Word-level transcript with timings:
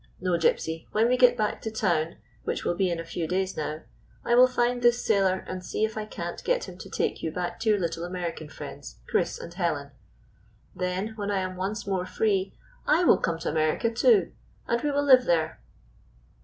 No, 0.19 0.31
Gypsy, 0.31 0.87
when 0.93 1.07
we 1.07 1.15
get 1.15 1.37
back 1.37 1.61
to 1.61 1.69
town— 1.69 2.15
which 2.43 2.65
will 2.65 2.73
be 2.73 2.89
in 2.89 2.99
a 2.99 3.05
few 3.05 3.27
days 3.27 3.55
now— 3.55 3.81
I 4.25 4.33
will 4.33 4.47
find 4.47 4.81
this 4.81 5.05
sailor 5.05 5.45
and 5.47 5.63
see 5.63 5.85
if 5.85 5.95
I 5.95 6.05
can't 6.05 6.43
get 6.43 6.63
him 6.67 6.75
to 6.79 6.89
take 6.89 7.21
you 7.21 7.31
back 7.31 7.59
to 7.59 7.69
your 7.69 7.77
little 7.79 8.03
American 8.03 8.49
friends, 8.49 8.97
Chris 9.07 9.37
and 9.39 9.53
Helen. 9.53 9.91
Then, 10.75 11.09
when 11.17 11.29
I 11.29 11.41
am 11.41 11.55
once 11.55 11.85
more 11.85 12.07
free, 12.07 12.55
I 12.87 13.03
will 13.03 13.19
come 13.19 13.37
to 13.37 13.49
America, 13.49 13.91
too, 13.93 14.31
and 14.67 14.81
we 14.81 14.89
will 14.89 15.05
live 15.05 15.25
there." 15.25 15.61